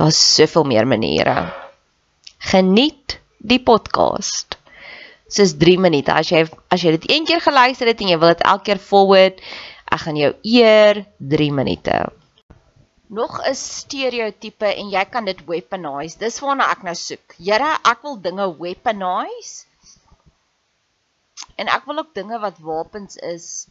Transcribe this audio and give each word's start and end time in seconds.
Daar's 0.00 0.34
soveel 0.34 0.64
meer 0.64 0.86
maniere. 0.88 1.52
Geniet 2.38 3.18
die 3.36 3.60
podcast. 3.60 4.56
Dis 5.28 5.52
3 5.60 5.74
minute. 5.76 6.14
As 6.14 6.30
jy 6.32 6.46
as 6.72 6.80
jy 6.80 6.94
dit 6.94 7.04
een 7.10 7.26
keer 7.28 7.42
geluister 7.44 7.90
het 7.90 8.00
en 8.00 8.08
jy 8.08 8.16
wil 8.22 8.32
dit 8.32 8.46
elke 8.48 8.64
keer 8.70 8.80
forward, 8.80 9.42
ek 9.92 10.00
gaan 10.06 10.16
jou 10.16 10.30
eer 10.54 11.02
3 11.34 11.50
minute. 11.52 11.98
Nog 13.12 13.36
'n 13.44 13.54
stereotipe 13.54 14.72
en 14.72 14.88
jy 14.88 15.04
kan 15.04 15.28
dit 15.28 15.44
weaponize. 15.44 16.16
Dis 16.18 16.40
waarna 16.40 16.70
ek 16.72 16.82
nou 16.88 16.96
soek. 16.96 17.36
Here, 17.36 17.76
ek 17.84 18.00
wil 18.02 18.16
dinge 18.16 18.48
weaponize. 18.56 19.66
En 21.60 21.68
ek 21.68 21.84
wil 21.84 21.98
ook 21.98 22.14
dinge 22.14 22.40
wat 22.40 22.56
wapens 22.58 23.16
is 23.16 23.68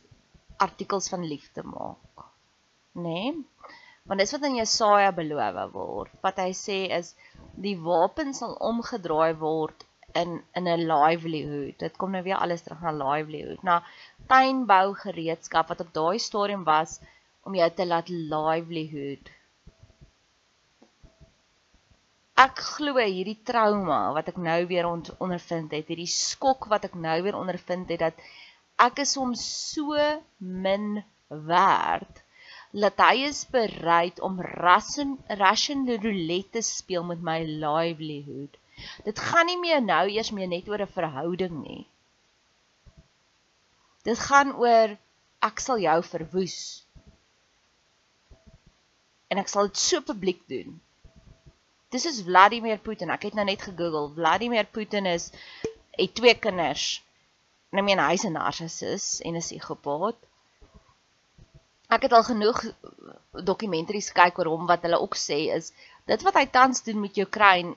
artikels 0.57 1.09
van 1.09 1.25
liefde 1.25 1.63
maak. 1.63 2.29
Né? 2.93 3.33
Nee? 3.33 3.33
Want 4.09 4.23
dis 4.23 4.31
wat 4.33 4.45
in 4.47 4.57
Jesaja 4.57 5.11
beloof 5.13 5.57
word. 5.75 6.13
Wat 6.25 6.39
hy 6.41 6.49
sê 6.57 6.79
is 6.97 7.13
die 7.65 7.75
wapen 7.77 8.33
sal 8.33 8.55
omgedraai 8.69 9.37
word 9.37 9.85
in 10.21 10.39
in 10.57 10.67
'n 10.67 10.85
livelihood. 10.89 11.75
Dit 11.83 11.97
kom 12.01 12.15
nou 12.15 12.23
weer 12.25 12.41
alles 12.41 12.63
terug 12.65 12.81
na 12.81 12.93
livelihood. 13.05 13.61
Na 13.63 13.83
tuinbou 14.31 14.95
gereedskap 15.01 15.69
wat 15.69 15.83
op 15.85 15.91
daai 15.93 16.17
stadium 16.19 16.63
was 16.63 16.97
om 17.45 17.55
jou 17.55 17.69
te 17.69 17.85
laat 17.85 18.09
livelihood. 18.09 19.29
Ek 22.45 22.63
glo 22.71 22.95
hierdie 22.97 23.41
trauma 23.51 23.99
wat 24.17 24.31
ek 24.31 24.37
nou 24.41 24.65
weer 24.71 24.87
ondervind 24.87 25.75
het, 25.75 25.85
hierdie 25.91 26.09
skok 26.09 26.65
wat 26.73 26.89
ek 26.89 26.95
nou 26.95 27.17
weer 27.21 27.37
ondervind 27.37 27.93
het 27.93 27.99
dat 28.07 28.25
ek 28.79 29.03
is 29.05 29.17
om 29.17 29.35
so 29.35 29.93
min 30.39 31.03
werd 31.27 32.23
dat 32.71 33.01
hy 33.01 33.25
is 33.25 33.45
bereid 33.49 34.19
om 34.21 34.41
Russian 34.41 35.17
Russian 35.27 35.87
roulette 35.89 36.61
speel 36.61 37.03
met 37.03 37.21
my 37.21 37.41
livelihood. 37.43 38.57
Dit 39.03 39.19
gaan 39.19 39.49
nie 39.49 39.57
meer 39.59 39.81
nou 39.81 40.05
eers 40.07 40.29
meer 40.31 40.47
net 40.47 40.69
oor 40.69 40.81
'n 40.81 40.93
verhouding 40.97 41.55
nie. 41.63 41.87
Dit 44.03 44.19
gaan 44.19 44.53
oor 44.55 44.97
ek 45.41 45.59
sal 45.59 45.79
jou 45.79 46.03
verwoes. 46.03 46.85
En 49.29 49.37
ek 49.37 49.47
sal 49.47 49.67
dit 49.67 49.77
so 49.77 50.01
publiek 50.01 50.47
doen. 50.47 50.79
Dis 51.89 52.05
is 52.05 52.21
Vladimir 52.21 52.77
Putin. 52.77 53.09
Ek 53.09 53.23
het 53.23 53.33
nou 53.33 53.45
net 53.45 53.61
gegoogel. 53.61 54.13
Vladimir 54.13 54.65
Putin 54.65 55.05
is 55.05 55.31
het 55.97 56.15
twee 56.15 56.35
kinders. 56.37 57.01
Nou 57.69 57.83
meen 57.83 57.99
hy's 57.99 58.25
'n 58.25 58.37
narcissus 58.37 59.21
en 59.21 59.35
'n 59.35 59.41
psigopaat 59.41 60.28
ek 61.95 62.05
het 62.05 62.13
al 62.13 62.25
genoeg 62.27 62.63
dokumentaries 63.51 64.11
kyk 64.17 64.39
oor 64.41 64.49
hom 64.53 64.65
wat 64.69 64.83
hulle 64.85 64.99
ook 65.05 65.17
sê 65.19 65.39
is 65.57 65.71
dit 66.11 66.25
wat 66.27 66.39
hy 66.39 66.45
tans 66.57 66.83
doen 66.87 66.99
met 67.05 67.17
Oekraïne 67.23 67.75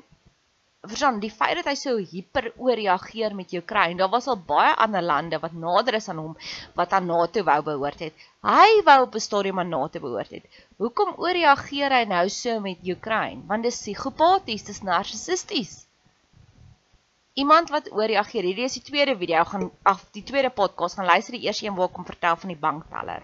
verstaan 0.91 1.20
die 1.23 1.31
feit 1.31 1.55
dat 1.61 1.69
hy 1.70 1.75
so 1.79 1.94
hiper 2.12 2.49
ooreageer 2.67 3.37
met 3.38 3.55
Oekraïne 3.61 4.00
daar 4.03 4.11
was 4.14 4.26
al 4.32 4.41
baie 4.49 4.73
ander 4.85 5.05
lande 5.11 5.38
wat 5.44 5.55
nader 5.64 5.99
is 6.00 6.11
aan 6.12 6.20
hom 6.25 6.35
wat 6.81 6.97
aan 6.99 7.06
NATO 7.12 7.44
wou 7.49 7.59
behoort 7.70 8.03
het 8.06 8.26
hy 8.49 8.82
wou 8.88 8.99
op 9.06 9.17
'n 9.20 9.26
stadium 9.29 9.62
aan 9.62 9.73
NATO 9.76 10.03
behoort 10.09 10.35
het 10.38 10.61
hoekom 10.85 11.14
ooreageer 11.26 11.97
hy 11.99 12.05
nou 12.17 12.26
so 12.41 12.59
met 12.67 12.85
Oekraïne 12.97 13.47
want 13.53 13.69
dis 13.69 13.81
psigopaties 13.85 14.69
dis 14.73 14.85
narcissisties 14.91 15.81
Iemand 17.35 17.70
wat 17.73 17.87
ooreageer. 17.93 18.44
Hierdie 18.44 18.67
is 18.69 18.75
die 18.76 18.82
tweede 18.85 19.14
video 19.17 19.44
gaan 19.49 19.70
af 19.88 20.03
die 20.12 20.23
tweede 20.23 20.50
podcast 20.50 20.99
gaan 20.99 21.09
luister 21.09 21.32
die 21.32 21.47
eerste 21.47 21.64
een 21.64 21.79
waar 21.79 21.88
ek 21.88 21.94
kom 21.97 22.05
vertel 22.05 22.37
van 22.37 22.53
die 22.53 22.61
bankteller. 22.64 23.23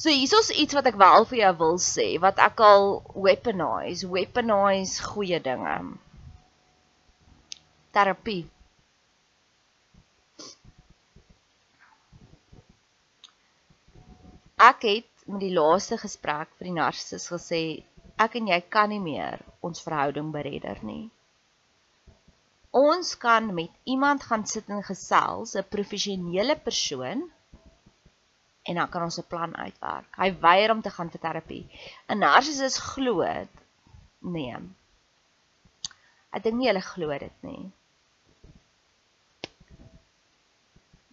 So 0.00 0.08
hierso's 0.08 0.48
iets 0.56 0.72
wat 0.72 0.86
ek 0.88 0.96
wel 1.00 1.26
vir 1.28 1.38
jou 1.42 1.48
wil 1.60 1.74
sê 1.86 2.04
wat 2.20 2.38
ek 2.40 2.60
al 2.64 2.86
weaponize, 3.24 4.06
weaponize 4.08 5.02
goeie 5.04 5.40
dinge. 5.44 5.74
Terapie. 7.92 8.46
Ek 14.68 14.86
het 14.88 15.26
met 15.26 15.42
die 15.44 15.52
laaste 15.58 15.98
gesprek 16.00 16.48
vir 16.56 16.70
die 16.70 16.76
narcissus 16.78 17.28
gesê 17.34 17.60
ek 18.24 18.38
en 18.40 18.48
jy 18.54 18.60
kan 18.76 18.88
nie 18.94 19.02
meer 19.04 19.44
ons 19.60 19.84
verhouding 19.84 20.30
beredder 20.38 20.80
nie. 20.92 21.10
Ons 22.84 23.12
kan 23.26 23.52
met 23.60 23.76
iemand 23.96 24.24
gaan 24.30 24.48
sit 24.54 24.72
en 24.72 24.80
gesels, 24.88 25.52
'n 25.60 25.68
professionele 25.76 26.56
persoon 26.70 27.28
en 28.70 28.78
dan 28.78 28.88
kan 28.88 29.02
ons 29.02 29.18
'n 29.18 29.26
plan 29.32 29.56
uitwerk. 29.56 30.10
Hy 30.22 30.30
weier 30.44 30.70
om 30.70 30.82
te 30.82 30.90
gaan 30.90 31.10
vir 31.10 31.20
terapie. 31.20 31.64
'n 32.08 32.18
Narcissus 32.18 32.78
glo 32.78 33.26
nee. 34.20 34.56
Ek 36.30 36.42
dink 36.42 36.56
nie 36.58 36.68
hulle 36.70 36.84
glo 36.84 37.18
dit 37.18 37.38
nie. 37.42 37.72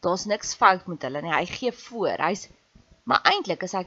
Daar's 0.06 0.26
niks 0.26 0.56
fout 0.56 0.88
met 0.88 1.02
hulle 1.02 1.22
nie. 1.22 1.34
Hy 1.34 1.46
gee 1.46 1.72
voor. 1.72 2.18
Hy's 2.30 2.50
maar 3.04 3.24
eintlik 3.24 3.64
is 3.64 3.74
hy 3.78 3.86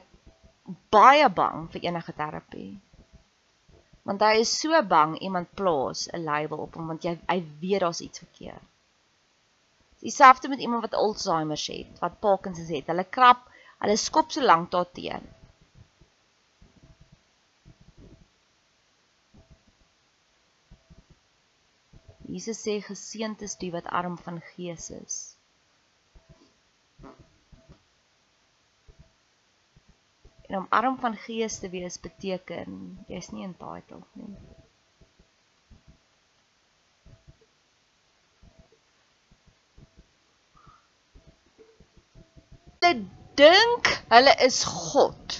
baie 0.89 1.29
bang 1.29 1.69
vir 1.71 1.85
enige 1.87 2.13
terapie. 2.17 2.73
Want 4.03 4.21
hy 4.25 4.41
is 4.41 4.59
so 4.59 4.81
bang 4.81 5.15
iemand 5.19 5.53
plaas 5.55 6.07
'n 6.09 6.23
label 6.25 6.65
op 6.65 6.75
hom 6.75 6.87
want 6.87 7.03
jy 7.03 7.19
hy 7.29 7.39
weet 7.61 7.79
daar's 7.85 8.01
iets 8.01 8.19
verkeerd. 8.19 8.67
Dieselfde 10.01 10.49
met 10.49 10.59
iemand 10.59 10.81
wat 10.81 10.93
Alzheimer 10.97 11.63
het, 11.67 11.99
wat 11.99 12.19
Parkinson 12.19 12.65
het. 12.65 12.87
Hulle 12.87 13.03
krap, 13.03 13.50
hulle 13.81 13.97
skop 13.97 14.31
so 14.31 14.41
lank 14.45 14.71
daarteen. 14.73 15.25
Jesus 22.31 22.61
sê 22.63 22.77
geseënd 22.85 23.41
is 23.43 23.57
die 23.59 23.71
wat 23.73 23.89
arm 23.91 24.15
van 24.25 24.39
gees 24.53 24.89
is. 24.95 25.15
En 30.47 30.57
om 30.61 30.67
arm 30.69 30.97
van 30.99 31.15
gees 31.25 31.59
te 31.59 31.69
wees 31.73 31.99
beteken 31.99 32.77
jy's 33.11 33.31
nie 33.35 33.43
entitled 33.47 34.19
nie. 34.19 34.35
Hulle 42.81 43.20
dink 43.39 43.89
hulle 44.11 44.33
is 44.45 44.63
God. 44.63 45.37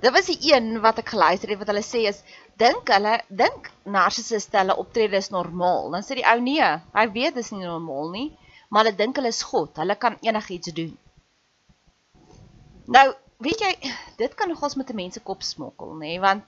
Dit 0.00 0.12
was 0.12 0.30
die 0.30 0.38
een 0.52 0.78
wat 0.80 1.00
ek 1.02 1.12
geluister 1.12 1.52
het 1.52 1.60
wat 1.60 1.70
hulle 1.72 1.84
sê 1.84 2.06
is 2.08 2.22
dink 2.60 2.88
hulle 2.92 3.18
dink 3.28 3.70
narcissiste 3.84 4.58
hulle 4.60 4.76
optrede 4.80 5.18
is 5.20 5.30
normaal. 5.34 5.90
Dan 5.94 6.04
sê 6.06 6.16
die 6.20 6.26
ou 6.28 6.38
nee, 6.44 6.70
hy 6.96 7.06
weet 7.16 7.36
dit 7.36 7.44
is 7.44 7.52
nie 7.54 7.64
normaal 7.64 8.12
nie, 8.14 8.28
maar 8.68 8.84
hulle 8.84 8.96
dink 8.96 9.20
hulle 9.20 9.32
is 9.32 9.42
God. 9.50 9.76
Hulle 9.80 9.96
kan 10.00 10.16
enigiets 10.24 10.72
doen. 10.76 10.94
Nou, 12.90 13.06
weet 13.44 13.64
jy, 13.64 13.74
dit 14.20 14.34
kan 14.34 14.48
nogals 14.48 14.76
met 14.80 14.90
'n 14.90 14.96
mens 14.96 15.14
se 15.14 15.20
kop 15.20 15.42
smokkel, 15.42 15.92
nê, 15.94 16.14
nee? 16.14 16.20
want 16.20 16.44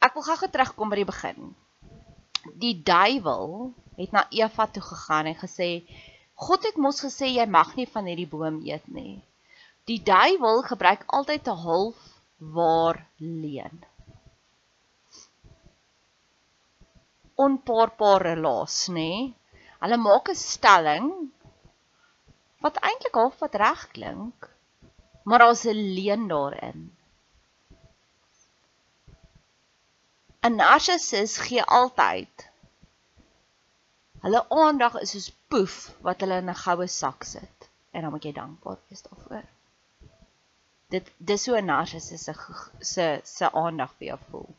ek 0.00 0.14
wil 0.14 0.26
gou-gou 0.26 0.50
terugkom 0.50 0.88
by 0.90 0.96
die 0.96 1.10
begin. 1.12 1.54
Die 2.58 2.74
duiwel 2.82 3.72
het 3.96 4.12
na 4.12 4.26
Eva 4.30 4.66
toe 4.66 4.82
gegaan 4.82 5.26
en 5.30 5.38
gesê 5.38 5.84
God 6.34 6.64
het 6.66 6.76
mos 6.76 7.00
gesê 7.04 7.28
jy 7.30 7.46
mag 7.46 7.76
nie 7.76 7.86
van 7.86 8.08
hierdie 8.08 8.26
boom 8.26 8.58
eet 8.66 8.88
nie. 8.88 9.22
Die 9.90 9.98
duiwel 10.02 10.62
gebruik 10.62 11.02
altyd 11.06 11.48
'n 11.48 11.62
half 11.66 11.98
waar 12.56 12.98
leen. 13.16 13.84
Onpaarpare 17.34 18.36
laas, 18.36 18.76
nê? 18.88 18.94
Nee? 18.94 19.34
Hulle 19.82 19.96
maak 19.96 20.28
'n 20.30 20.38
stelling 20.38 21.08
wat 22.62 22.76
eintlik 22.88 23.16
half 23.20 23.38
wat 23.42 23.54
reg 23.64 23.80
klink, 23.96 24.50
maar 25.24 25.38
daar's 25.42 25.64
'n 25.66 25.80
leuen 25.96 26.28
daarin. 26.28 26.80
'n 30.46 30.54
Narcissus 30.56 31.34
gee 31.46 31.64
altyd 31.80 32.50
hulle 34.22 34.40
aandag 34.62 34.94
is 35.00 35.10
soos 35.14 35.28
poef 35.50 35.76
wat 36.06 36.22
hulle 36.22 36.38
in 36.42 36.50
'n 36.50 36.62
goue 36.64 36.86
sak 36.86 37.26
sit 37.34 37.68
en 37.92 38.02
dan 38.02 38.10
moet 38.14 38.24
jy 38.26 38.32
dankbaar 38.38 38.78
wees 38.88 39.02
daarvoor. 39.02 39.51
Dit 40.92 41.08
dis 41.16 41.42
so 41.42 41.56
'n 41.56 41.64
narcissus 41.64 42.24
se 42.28 42.34
se 42.80 43.20
se 43.24 43.52
aandag 43.52 43.92
vir 43.98 44.06
jou 44.08 44.18
voel. 44.30 44.50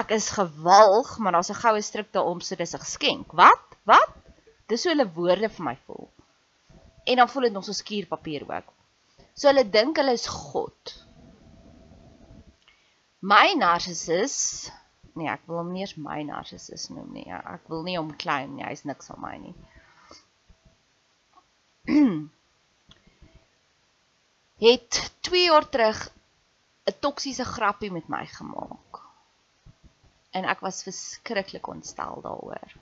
Ek 0.00 0.10
is 0.14 0.30
gewalg, 0.30 1.18
maar 1.18 1.32
daar's 1.32 1.50
'n 1.50 1.62
goue 1.62 1.82
stryk 1.82 2.12
daarom 2.12 2.40
so 2.40 2.54
dis 2.56 2.74
'n 2.74 2.84
geskenk. 2.86 3.32
Wat? 3.32 3.66
Wat? 3.82 4.12
Dis 4.66 4.82
so 4.82 4.88
hulle 4.88 5.12
woorde 5.12 5.48
vir 5.48 5.64
my 5.64 5.76
voel. 5.86 6.08
En 7.04 7.16
dan 7.16 7.28
voel 7.28 7.42
dit 7.42 7.52
nog 7.52 7.64
so 7.64 7.72
skuurpapier 7.72 8.42
ook. 8.54 8.72
So 9.34 9.48
hulle 9.48 9.70
dink 9.70 9.96
hulle 9.96 10.12
is 10.12 10.26
God. 10.26 11.06
My 13.20 13.52
narcissus, 13.52 14.70
nee, 15.14 15.28
ek 15.28 15.42
wil 15.46 15.56
hom 15.56 15.72
nie 15.72 15.80
eens 15.80 15.96
my 15.96 16.22
narcissus 16.22 16.88
noem 16.88 17.12
nie. 17.12 17.26
Ek 17.32 17.68
wil 17.68 17.82
nie 17.82 17.98
hom 17.98 18.16
claim 18.16 18.54
nie. 18.54 18.64
Hy's 18.64 18.84
niks 18.84 19.06
van 19.06 19.20
my 19.20 19.36
nie. 19.36 19.54
het 24.60 25.00
2 25.20 25.44
jaar 25.44 25.68
terug 25.68 25.98
'n 26.84 26.98
toksiese 27.00 27.44
grappie 27.44 27.92
met 27.92 28.08
my 28.08 28.26
gemaak. 28.26 29.02
En 30.30 30.44
ek 30.44 30.60
was 30.60 30.82
verskriklik 30.82 31.66
ontstel 31.66 32.20
daaroor 32.22 32.78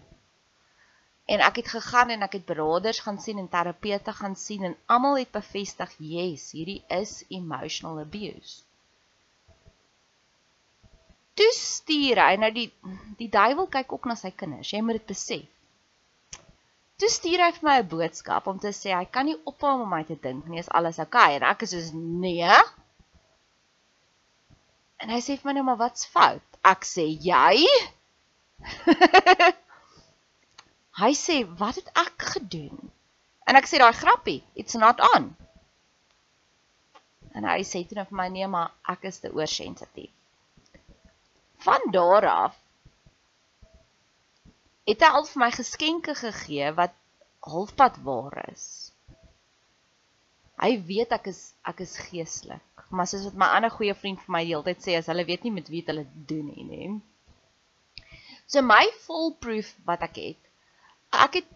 en 1.29 1.43
ek 1.45 1.61
het 1.61 1.69
gegaan 1.69 2.09
en 2.15 2.25
ek 2.25 2.39
het 2.39 2.47
beraders 2.49 3.03
gaan 3.05 3.19
sien 3.21 3.39
en 3.39 3.51
terapeute 3.53 4.13
gaan 4.17 4.37
sien 4.37 4.65
en 4.65 4.77
almal 4.87 5.19
het 5.19 5.31
bevestig, 5.31 5.93
"Yes, 5.99 6.53
hierdie 6.57 6.83
is 6.89 7.25
emotional 7.29 7.99
abuse." 8.01 8.63
Toe 11.35 11.53
stuur 11.53 12.17
hy 12.27 12.37
nou 12.37 12.53
die 12.53 12.73
die 13.17 13.29
duiwel 13.29 13.69
kyk 13.69 13.93
ook 13.93 14.05
na 14.05 14.15
sy 14.15 14.31
kinders. 14.31 14.71
Jy 14.71 14.81
moet 14.81 14.93
dit 14.99 15.07
besef. 15.07 15.47
Toe 16.99 17.09
stuur 17.15 17.41
hy 17.45 17.53
vir 17.55 17.67
my 17.69 17.77
'n 17.81 17.89
boodskap 17.91 18.49
om 18.51 18.59
te 18.59 18.73
sê 18.75 18.91
hy 18.91 19.05
kan 19.17 19.27
nie 19.29 19.39
ophou 19.51 19.75
om 19.83 19.91
my 19.91 20.03
te 20.07 20.17
dink 20.27 20.49
nie, 20.51 20.59
is 20.59 20.71
alles 20.79 20.99
oukei 20.99 21.29
okay. 21.29 21.37
en 21.37 21.47
ek 21.51 21.63
is 21.67 21.71
soos 21.75 21.93
nee. 21.95 22.57
En 24.99 25.15
hy 25.15 25.21
sê 25.23 25.37
vir 25.39 25.47
my 25.49 25.55
nou 25.59 25.65
maar 25.69 25.79
wat's 25.85 26.09
fout? 26.17 26.59
Ek 26.67 26.83
sê 26.85 27.07
jy 27.07 27.63
Hy 30.99 31.13
sê, 31.15 31.37
"Wat 31.59 31.77
het 31.79 31.91
ek 31.95 32.23
gedoen?" 32.35 32.91
En 33.47 33.57
ek 33.57 33.69
sê 33.71 33.79
daai 33.79 33.95
grappie, 33.95 34.43
"It's 34.55 34.75
not 34.75 34.99
on." 35.15 35.37
En 37.39 37.47
hy 37.47 37.61
sê 37.63 37.87
toe 37.87 38.03
vir 38.03 38.19
my, 38.21 38.29
"Nee, 38.29 38.49
maar 38.51 38.73
ek 38.95 39.05
is 39.13 39.21
te 39.23 39.31
oorsensitief." 39.31 40.11
Van 41.63 41.91
daar 41.95 42.27
af 42.27 42.59
het 44.89 45.05
hy 45.05 45.11
al 45.13 45.27
vir 45.29 45.43
my 45.45 45.51
geskenke 45.53 46.15
gegee 46.17 46.71
wat 46.77 46.95
halfpad 47.45 47.99
waar 48.07 48.39
is. 48.49 48.65
Hy 50.59 50.73
weet 50.89 51.13
ek 51.15 51.29
is 51.33 51.43
ek 51.69 51.85
is 51.85 51.95
geestelik, 52.09 52.85
maar 52.91 53.07
soos 53.07 53.29
wat 53.29 53.37
my 53.39 53.51
ander 53.57 53.71
goeie 53.71 53.95
vriend 53.95 54.23
vir 54.25 54.35
my 54.35 54.43
die 54.47 54.55
hele 54.55 54.67
tyd 54.67 54.81
sê, 54.83 54.97
as 54.99 55.11
hulle 55.13 55.27
weet 55.29 55.45
nie 55.45 55.55
met 55.55 55.69
wie 55.71 55.85
hulle 55.87 56.07
doen 56.31 56.49
nie, 56.49 56.65
nê. 56.67 56.89
So 58.49 58.65
my 58.65 58.87
foolproof 59.05 59.71
wat 59.87 60.03
ek 60.09 60.23
het 60.25 60.49
ek 61.27 61.41
het 61.41 61.51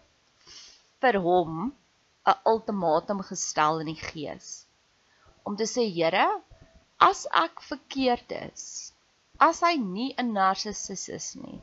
vir 1.03 1.17
hom 1.25 1.55
'n 2.31 2.37
ultimatum 2.51 3.25
gestel 3.29 3.81
in 3.83 3.89
die 3.91 4.01
gees 4.01 4.51
om 5.43 5.57
te 5.59 5.67
sê 5.71 5.83
Here 5.97 6.27
as 7.07 7.25
ek 7.41 7.65
verkeerd 7.69 8.31
is 8.37 8.67
as 9.47 9.59
hy 9.65 9.73
nie 9.81 10.13
'n 10.17 10.31
narcissus 10.37 11.09
is 11.17 11.27
nie 11.41 11.59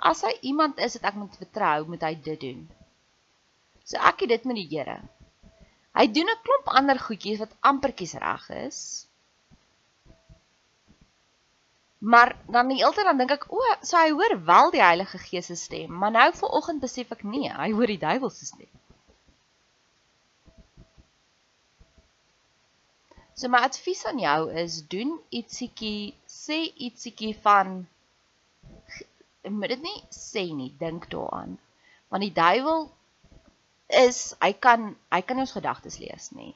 as 0.00 0.22
hy 0.26 0.32
iemand 0.52 0.78
is 0.78 0.96
wat 0.98 1.10
ek 1.12 1.18
moet 1.20 1.36
vertrou 1.42 1.86
moet 1.92 2.04
hy 2.06 2.14
dit 2.28 2.40
doen. 2.40 2.60
So 3.84 4.00
ek 4.10 4.24
het 4.24 4.32
dit 4.34 4.48
met 4.48 4.58
die 4.60 4.68
Here. 4.70 4.98
Hy 5.98 6.06
doen 6.14 6.30
'n 6.32 6.42
klomp 6.46 6.68
ander 6.80 6.98
goedjies 6.98 7.40
wat 7.42 7.56
ampertjies 7.70 8.14
reg 8.24 8.44
is. 8.64 8.80
Maar 12.00 12.36
dan 12.48 12.68
die 12.68 12.78
hele 12.80 12.94
tyd 12.96 13.04
dan 13.04 13.18
dink 13.20 13.32
ek, 13.34 13.46
o, 13.52 13.60
so 13.84 13.96
hy 14.00 14.12
hoor 14.16 14.34
wel 14.44 14.70
die 14.72 14.80
Heilige 14.80 15.18
Gees 15.18 15.50
se 15.50 15.56
stem, 15.56 15.92
maar 15.92 16.14
nou 16.14 16.30
vooroggend 16.32 16.80
besef 16.80 17.10
ek 17.12 17.26
nee, 17.28 17.50
hy 17.52 17.72
hoor 17.76 17.92
die 17.92 18.00
duiwel 18.00 18.30
se 18.32 18.46
stem. 18.48 18.70
So 23.36 23.48
my 23.48 23.60
advies 23.66 24.04
aan 24.08 24.18
jou 24.20 24.40
is 24.62 24.80
doen 24.94 25.12
ietsiekie, 25.28 26.14
sê 26.28 26.62
ietsiekie 26.88 27.34
van 27.44 27.86
moet 29.48 29.68
dit 29.72 29.82
nie 29.82 30.00
sê 30.12 30.44
nie, 30.54 30.72
dink 30.78 31.08
daaraan. 31.10 31.58
Want 32.08 32.22
die 32.26 32.34
duiwel 32.34 32.90
is, 33.86 34.34
hy 34.42 34.52
kan 34.52 34.96
hy 35.14 35.20
kan 35.26 35.40
ons 35.42 35.54
gedagtes 35.56 35.98
lees, 36.02 36.30
nê. 36.36 36.52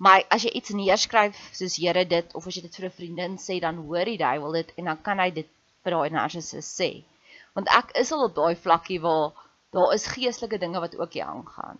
Maar 0.00 0.24
as 0.32 0.46
jy 0.46 0.50
iets 0.56 0.72
neerskryf 0.72 1.38
soos 1.56 1.76
Here 1.76 2.06
dit 2.08 2.34
of 2.34 2.46
as 2.46 2.56
jy 2.56 2.62
dit 2.64 2.76
vir 2.76 2.88
'n 2.88 2.96
vriendin 2.98 3.36
sê, 3.38 3.60
dan 3.60 3.84
hoor 3.84 4.08
die 4.08 4.18
duiwel 4.18 4.52
dit 4.52 4.72
en 4.76 4.84
dan 4.90 5.02
kan 5.02 5.20
hy 5.20 5.30
dit 5.30 5.48
vir 5.84 5.96
daai 5.96 6.10
narcissus 6.10 6.68
sê. 6.80 7.04
Want 7.54 7.68
ek 7.68 7.92
is 8.02 8.12
al 8.12 8.24
op 8.24 8.34
daai 8.34 8.56
vlakkie 8.56 9.00
waar 9.00 9.32
daar 9.70 9.94
is 9.94 10.06
geestelike 10.06 10.58
dinge 10.58 10.80
wat 10.80 10.96
ook 10.96 11.12
hier 11.12 11.24
aangaan. 11.24 11.78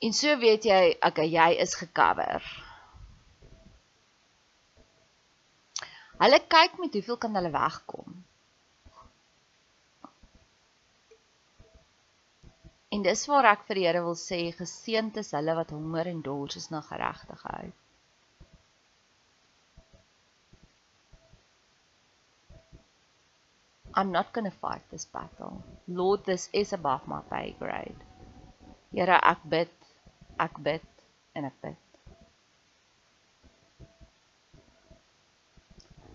En 0.00 0.12
so 0.12 0.38
weet 0.38 0.64
jy, 0.64 0.96
okay, 1.00 1.28
jy 1.28 1.50
is 1.60 1.74
gecover. 1.74 2.63
Hulle 6.22 6.40
kyk 6.54 6.78
met 6.78 6.94
hoeveel 6.94 7.18
kan 7.18 7.34
hulle 7.34 7.50
wegkom. 7.54 8.24
En 12.94 13.02
dis 13.02 13.24
waar 13.26 13.48
ek 13.50 13.64
vir 13.68 13.80
die 13.80 13.86
Here 13.88 14.02
wil 14.06 14.18
sê 14.18 14.38
geseënd 14.54 15.16
is 15.22 15.32
hulle 15.34 15.56
wat 15.58 15.72
honger 15.74 16.12
en 16.12 16.20
dors 16.22 16.60
is 16.60 16.70
na 16.70 16.82
geregtigheid. 16.90 17.74
I'm 23.96 24.10
not 24.10 24.32
going 24.32 24.50
to 24.50 24.56
fight 24.62 24.82
this 24.90 25.04
battle. 25.06 25.62
Lord, 25.86 26.24
this 26.24 26.48
is 26.52 26.72
above 26.72 27.06
my 27.06 27.20
pay 27.30 27.54
grade. 27.58 28.00
Here, 28.90 29.18
ek 29.22 29.42
bid, 29.48 29.70
ek 30.38 30.58
bid 30.62 30.86
en 31.34 31.46
ek 31.50 31.58
bid. 31.62 31.83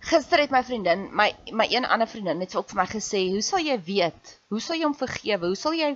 Gister 0.00 0.40
het 0.40 0.52
my 0.54 0.62
vriendin, 0.64 1.02
my 1.12 1.28
my 1.52 1.66
een 1.68 1.84
ander 1.84 2.08
vriendin 2.08 2.40
het 2.40 2.54
ook 2.56 2.70
vir 2.70 2.78
my 2.80 2.86
gesê, 2.88 3.20
"Hoe 3.32 3.42
sal 3.42 3.60
jy 3.60 3.76
weet? 3.84 4.30
Hoe 4.48 4.60
sal 4.60 4.76
jy 4.76 4.84
hom 4.84 4.94
vergewe? 4.94 5.46
Hoe 5.46 5.56
sal 5.56 5.74
jy 5.74 5.90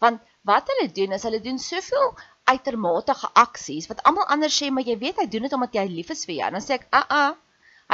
want 0.00 0.20
wat 0.42 0.70
hulle 0.72 0.92
doen 0.92 1.12
is 1.12 1.22
hulle 1.22 1.40
doen 1.40 1.58
soveel 1.58 2.14
uitermate 2.44 3.14
aksies 3.34 3.86
wat 3.86 4.02
almal 4.02 4.26
anders 4.26 4.62
sê, 4.62 4.70
maar 4.70 4.84
jy 4.84 4.98
weet 4.98 5.20
hy 5.20 5.26
doen 5.26 5.42
dit 5.42 5.52
omdat 5.52 5.74
hy 5.74 5.86
lief 5.86 6.10
is 6.10 6.24
vir 6.24 6.34
jou." 6.34 6.50
Dan 6.50 6.60
sê 6.60 6.72
ek, 6.78 6.88
"Aa, 6.90 7.04
uh 7.10 7.30
-uh, 7.30 7.36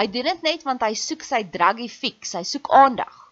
hy 0.01 0.07
doen 0.07 0.31
dit 0.31 0.43
net 0.43 0.63
want 0.63 0.83
hy 0.83 0.95
soek 0.95 1.23
sy 1.23 1.43
druggy 1.43 1.89
fix, 1.89 2.33
hy 2.33 2.43
soek 2.43 2.71
aandag." 2.71 3.23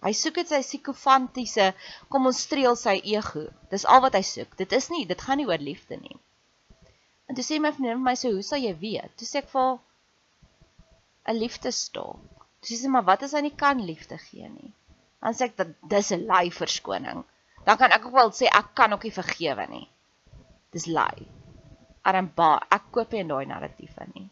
Hy 0.00 0.12
soek 0.12 0.34
dit 0.34 0.48
sy 0.48 0.60
psigofantiese 0.64 1.74
kom 2.08 2.26
ons 2.26 2.38
streel 2.46 2.76
sy 2.76 3.00
ego. 3.04 3.48
Dis 3.70 3.84
al 3.84 4.00
wat 4.00 4.14
hy 4.16 4.22
soek. 4.22 4.56
Dit 4.56 4.72
is 4.72 4.88
nie, 4.88 5.06
dit 5.06 5.20
gaan 5.20 5.36
nie 5.36 5.46
oor 5.46 5.58
liefde 5.58 5.96
nie. 5.96 6.16
En 7.30 7.36
toe 7.38 7.44
sê 7.46 7.60
my 7.62 7.70
vriendin 7.70 8.00
vir 8.00 8.06
my 8.08 8.16
so, 8.18 8.30
"Hoe 8.34 8.42
sal 8.46 8.58
jy 8.58 8.72
weet?" 8.78 9.12
Toe 9.18 9.26
sê 9.28 9.36
ek 9.40 9.50
vir 9.50 9.68
'n 11.30 11.36
liefdestaal. 11.42 12.16
Toe 12.60 12.70
sê 12.70 12.78
sy, 12.80 12.88
"Maar 12.90 13.04
wat 13.10 13.22
as 13.22 13.34
hy 13.38 13.42
nie 13.46 13.56
kan 13.62 13.84
liefde 13.90 14.18
gee 14.18 14.48
nie?" 14.48 14.72
Dan 15.22 15.34
sê 15.34 15.44
ek 15.44 15.56
dat 15.60 15.68
dis 15.92 16.10
'n 16.16 16.26
lei 16.32 16.50
verskoning. 16.50 17.22
Dan 17.66 17.78
kan 17.78 17.92
ek 17.92 18.06
ook 18.06 18.16
wel 18.18 18.32
sê 18.32 18.50
ek 18.60 18.74
kan 18.74 18.92
ook 18.92 19.06
nie 19.06 19.18
vergewe 19.20 19.66
nie. 19.70 19.88
Dis 20.72 20.86
lei. 20.86 21.28
Aramba, 22.02 22.50
ek 22.70 22.90
koop 22.90 23.12
nie 23.12 23.24
daai 23.24 23.46
narratiewe 23.46 24.06
nie. 24.14 24.28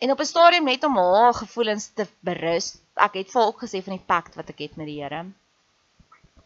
En 0.00 0.10
op 0.10 0.20
'n 0.20 0.32
stadium 0.32 0.64
net 0.64 0.84
om 0.84 0.96
haar 0.96 1.34
gevoelens 1.34 1.86
te 1.88 2.06
berus, 2.20 2.82
ek 2.96 3.14
het 3.14 3.30
vir 3.30 3.40
haar 3.40 3.48
ook 3.48 3.62
gesê 3.62 3.82
van 3.82 3.96
die 3.96 4.06
pakt 4.06 4.34
wat 4.34 4.50
ek 4.50 4.58
het 4.58 4.76
met 4.76 4.86
die 4.86 5.02
Here. 5.02 5.26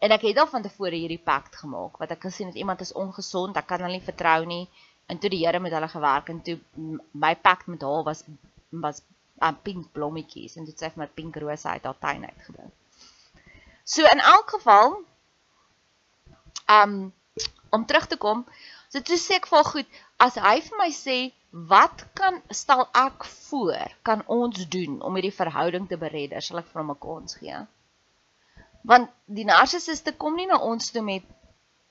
En 0.01 0.13
ek 0.15 0.23
het 0.25 0.37
al 0.41 0.47
van 0.49 0.63
tevore 0.65 0.97
hierdie 0.97 1.21
pact 1.21 1.59
gemaak 1.61 1.99
wat 2.01 2.13
ek 2.15 2.23
gesien 2.25 2.47
het 2.49 2.55
iemand 2.57 2.79
is 2.81 2.93
ongesond, 2.97 3.57
ek 3.59 3.67
kan 3.69 3.83
hulle 3.85 3.99
nie 3.99 4.05
vertrou 4.05 4.39
nie. 4.49 4.63
En 5.05 5.19
toe 5.21 5.29
die 5.29 5.41
Here 5.43 5.59
met 5.61 5.73
hulle 5.77 5.89
gewerk 5.91 6.29
en 6.33 6.39
toe 6.47 6.55
my 7.23 7.35
pact 7.47 7.67
met 7.69 7.83
haar 7.85 8.01
was 8.07 8.23
was 8.85 9.03
aan 9.45 9.59
pink 9.67 9.91
blommetjies 9.93 10.55
en 10.57 10.65
dit 10.65 10.81
sê 10.81 10.89
vir 10.93 11.03
my 11.03 11.07
pink 11.19 11.37
rose 11.43 11.67
uit 11.69 11.85
haar 11.85 11.99
tuin 12.05 12.25
uitgebring. 12.25 12.71
So 13.93 14.07
in 14.13 14.23
elk 14.31 14.53
geval 14.55 14.97
um 16.77 16.95
om 17.69 17.85
terug 17.85 18.07
te 18.07 18.17
kom, 18.17 18.41
so 18.89 19.05
toe 19.05 19.19
sê 19.21 19.37
ek 19.37 19.45
vir 19.51 19.69
goed, 19.69 19.99
as 20.17 20.39
hy 20.47 20.55
vir 20.69 20.79
my 20.79 20.89
sê 20.95 21.19
wat 21.73 22.07
kan 22.17 22.41
stel 22.63 22.87
ek 23.03 23.27
voor 23.35 23.93
kan 24.09 24.25
ons 24.39 24.65
doen 24.77 24.97
om 25.01 25.19
hierdie 25.19 25.35
verhouding 25.43 25.85
te 25.93 26.01
beredder, 26.05 26.41
sal 26.41 26.63
ek 26.63 26.73
vir 26.73 26.81
hom 26.81 26.91
'n 26.95 27.01
kans 27.05 27.37
gee 27.43 27.61
want 28.87 29.09
die 29.25 29.45
narcissiste 29.45 30.13
kom 30.17 30.35
nie 30.35 30.47
na 30.49 30.57
ons 30.65 30.91
toe 30.91 31.03
met 31.05 31.25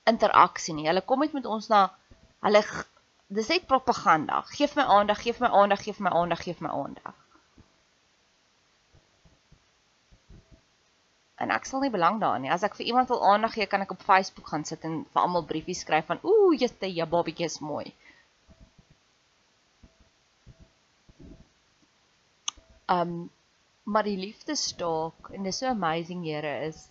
interaksie 0.09 0.75
nie. 0.75 0.87
Hulle 0.89 1.03
kom 1.05 1.23
net 1.23 1.33
met 1.37 1.45
ons 1.45 1.69
na 1.71 1.87
hulle 2.45 2.63
dis 3.31 3.49
net 3.53 3.67
propaganda. 3.67 4.41
Geef 4.51 4.75
my 4.75 4.83
aandag, 4.83 5.21
geef 5.23 5.39
my 5.39 5.47
aandag, 5.47 5.83
geef 5.83 5.99
my 5.99 6.11
aandag, 6.21 6.43
geef 6.43 6.61
my 6.61 6.69
aandag. 6.69 7.17
En 11.41 11.49
ek 11.49 11.65
sal 11.65 11.81
nie 11.81 11.93
belang 11.93 12.19
daarin 12.21 12.43
nie. 12.45 12.51
As 12.53 12.63
ek 12.67 12.75
vir 12.77 12.91
iemand 12.91 13.09
wil 13.09 13.23
aandag 13.25 13.55
gee, 13.55 13.65
kan 13.69 13.81
ek 13.81 13.95
op 13.95 14.03
Facebook 14.05 14.51
gaan 14.51 14.65
sit 14.67 14.83
en 14.85 15.01
vir 15.13 15.21
almal 15.23 15.47
briefies 15.49 15.81
skryf 15.81 16.11
van 16.11 16.21
ooh, 16.21 16.51
jette, 16.53 16.89
jou 16.91 17.07
babatjie 17.09 17.47
is 17.47 17.57
mooi. 17.65 17.87
Um 22.91 23.31
maar 23.83 24.03
die 24.03 24.17
liefdestaak 24.17 25.29
en 25.35 25.43
dis 25.43 25.57
so 25.57 25.67
amazing 25.67 26.23
Here 26.25 26.53
is 26.67 26.89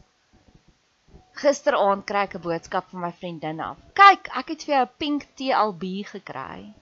gisteraand 1.41 2.05
kry 2.09 2.23
ek 2.27 2.35
'n 2.37 2.45
boodskap 2.45 2.89
van 2.91 3.01
my 3.07 3.13
vriendin 3.21 3.61
af. 3.65 3.79
Kyk, 4.01 4.29
ek 4.41 4.49
het 4.53 4.65
vir 4.67 4.75
jou 4.75 4.85
'n 4.87 4.97
pink 5.03 5.27
TLB 5.37 5.85
gekry. 6.13 6.75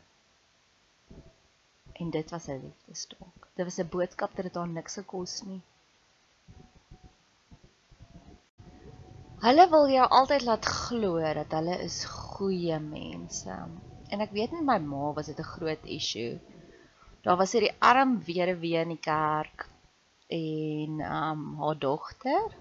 En 2.00 2.11
dit 2.11 2.31
was 2.31 2.49
'n 2.49 2.61
liefdestaak. 2.65 3.49
Dit 3.57 3.65
was 3.69 3.79
'n 3.79 3.93
boodskap 3.97 4.35
dat 4.37 4.45
dit 4.45 4.55
haar 4.55 4.69
niks 4.69 4.95
gekos 4.95 5.43
nie. 5.43 5.62
Hulle 9.47 9.69
wil 9.71 9.88
jou 9.88 10.09
altyd 10.09 10.43
laat 10.43 10.65
glo 10.67 11.21
dat 11.35 11.53
hulle 11.53 11.79
is 11.79 12.05
goeie 12.05 12.79
mense. 12.79 13.57
En 14.11 14.21
ek 14.21 14.31
weet 14.31 14.53
net 14.53 14.65
my 14.65 14.79
ma 14.79 15.12
was 15.12 15.27
dit 15.27 15.38
'n 15.38 15.53
groot 15.55 15.85
issue. 15.85 16.41
Daar 17.23 17.37
was 17.37 17.53
hierdie 17.53 17.77
arm 17.79 18.23
weduwee 18.25 18.81
in 18.81 18.88
die 18.88 19.05
kerk 19.12 19.69
en 20.29 21.01
um 21.01 21.43
haar 21.61 21.79
dogter. 21.79 22.57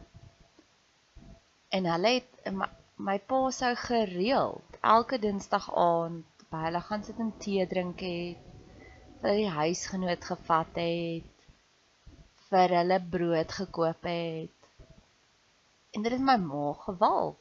En 1.69 1.85
hulle 1.91 2.13
het 2.19 2.51
my, 2.51 2.67
my 2.95 3.17
pa 3.19 3.39
sou 3.51 3.75
gereeld 3.75 4.81
elke 4.81 5.19
dinsdag 5.19 5.67
aand 5.75 6.45
by 6.51 6.67
hulle 6.67 6.81
gaan 6.89 7.03
sit 7.03 7.19
en 7.19 7.33
tee 7.43 7.67
drink 7.67 8.03
het. 8.07 8.43
vir 9.21 9.33
die 9.33 9.49
huisgenoot 9.49 10.25
gevat 10.29 10.77
het 10.77 11.33
vir 12.49 12.73
hulle 12.79 12.99
brood 13.15 13.51
gekoop 13.51 14.07
het. 14.07 14.69
En 15.95 16.05
dit 16.05 16.13
het 16.13 16.23
my 16.23 16.37
ma 16.43 16.71
gewal. 16.85 17.33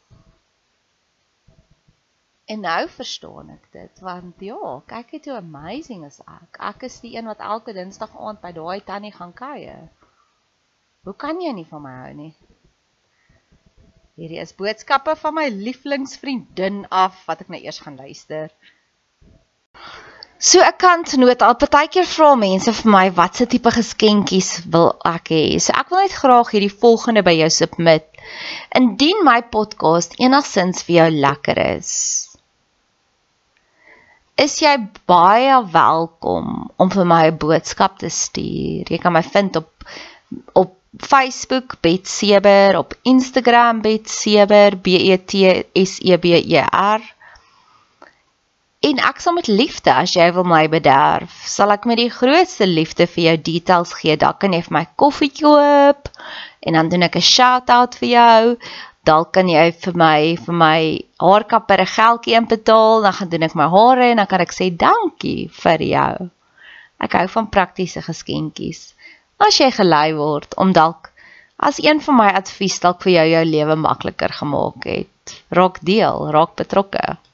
En 2.47 2.62
nou 2.62 2.88
verstaan 2.95 3.50
ek 3.56 3.68
dit 3.75 4.00
want 4.06 4.42
ja, 4.49 4.73
kyk 4.92 5.12
net 5.16 5.28
hoe 5.28 5.38
amazing 5.40 6.04
is 6.09 6.21
ek. 6.25 6.59
Ek 6.71 6.87
is 6.88 6.99
die 7.04 7.16
een 7.16 7.28
wat 7.30 7.42
elke 7.52 7.75
dinsdag 7.76 8.14
aand 8.16 8.40
by 8.42 8.52
daai 8.56 8.80
tannie 8.90 9.12
gaan 9.14 9.35
kuier. 9.35 9.88
Hoe 11.06 11.14
kan 11.14 11.38
jy 11.38 11.52
nie 11.54 11.68
van 11.70 11.84
my 11.84 11.92
hou 12.00 12.14
nie? 12.18 12.32
Hierdie 14.18 14.40
is 14.42 14.56
boodskappe 14.58 15.12
van 15.20 15.34
my 15.36 15.44
lieflingsvriendin 15.54 16.80
af 16.90 17.20
wat 17.28 17.44
ek 17.44 17.50
nou 17.52 17.60
eers 17.62 17.78
gaan 17.84 17.98
luister. 18.00 18.48
So 20.42 20.58
'n 20.58 20.75
kantnota, 20.82 21.46
al 21.46 21.54
partykeer 21.60 22.08
vra 22.10 22.32
mense 22.40 22.72
vir 22.78 22.90
my 22.90 23.04
watse 23.18 23.46
tipe 23.46 23.70
geskenkies 23.76 24.48
wil 24.75 24.88
ek 25.10 25.30
hê. 25.30 25.44
So 25.62 25.76
ek 25.78 25.92
wil 25.94 26.02
net 26.02 26.16
graag 26.22 26.50
hierdie 26.50 26.75
volgende 26.82 27.22
by 27.22 27.36
jou 27.38 27.50
submit. 27.54 28.08
Indien 28.80 29.22
my 29.28 29.40
podcast 29.56 30.18
enigsins 30.18 30.82
vir 30.88 30.96
jou 30.96 31.10
lekker 31.26 31.60
is, 31.66 31.92
is 34.36 34.58
jy 34.58 34.75
baie 35.06 35.62
welkom 35.70 36.66
om 36.76 36.90
vir 36.90 37.06
my 37.14 37.22
'n 37.30 37.38
boodskap 37.38 38.02
te 38.02 38.10
stuur. 38.10 38.90
Jy 38.90 38.98
kan 38.98 39.12
my 39.12 39.22
vind 39.22 39.62
op 39.62 39.70
op 40.52 40.75
Facebook 40.98 41.80
Bet 41.80 42.08
Seber, 42.08 42.78
op 42.78 42.94
Instagram 43.02 43.80
Bet 43.80 44.08
Seber, 44.10 44.76
B 44.76 44.86
E 44.86 45.16
T 45.24 45.64
S 45.72 45.98
E 46.00 46.16
B 46.18 46.24
E 46.24 46.64
R. 46.64 47.02
En 48.80 49.00
ek 49.02 49.20
sal 49.20 49.34
met 49.36 49.48
liefde 49.50 49.92
as 49.92 50.14
jy 50.14 50.26
wil 50.36 50.46
my 50.46 50.66
bederf, 50.70 51.32
sal 51.48 51.72
ek 51.74 51.88
met 51.88 51.98
die 52.00 52.12
grootste 52.12 52.68
liefde 52.68 53.06
vir 53.10 53.24
jou 53.24 53.36
details 53.48 53.92
gee. 53.98 54.16
Dalk 54.20 54.40
kan 54.44 54.54
jy 54.54 54.62
vir 54.62 54.76
my 54.78 54.84
koffie 55.00 55.32
koop 55.32 56.10
en 56.66 56.78
dan 56.78 56.88
doen 56.92 57.06
ek 57.08 57.16
'n 57.16 57.28
shout-out 57.28 57.96
vir 58.00 58.08
jou. 58.08 58.56
Dalk 59.04 59.32
kan 59.32 59.48
jy 59.48 59.72
vir 59.72 59.94
my 59.94 60.36
vir 60.36 60.54
my 60.54 60.80
haarkapper 61.20 61.80
'n 61.80 61.94
geldjie 61.98 62.36
inbetaal, 62.40 63.02
dan 63.02 63.12
gaan 63.12 63.28
doen 63.28 63.42
ek 63.42 63.54
my 63.54 63.68
hare 63.68 64.10
en 64.10 64.16
dan 64.16 64.26
kan 64.26 64.40
ek 64.40 64.52
sê 64.52 64.70
dankie 64.70 65.48
vir 65.50 65.80
jou. 65.82 66.30
Ek 67.00 67.12
hou 67.12 67.26
van 67.28 67.50
praktiese 67.50 68.02
geskenkies 68.02 68.95
as 69.38 69.60
jy 69.60 69.70
gelei 69.74 70.14
word 70.16 70.56
om 70.62 70.72
dalk 70.76 71.12
as 71.56 71.78
een 71.82 72.00
van 72.04 72.18
my 72.20 72.28
advies 72.40 72.78
dalk 72.80 73.02
vir 73.04 73.12
jou 73.16 73.26
jou 73.32 73.44
lewe 73.48 73.76
makliker 73.80 74.32
gemaak 74.32 74.84
het. 74.84 75.36
Raak 75.50 75.80
deel, 75.82 76.28
raak 76.30 76.54
betrokke. 76.60 77.16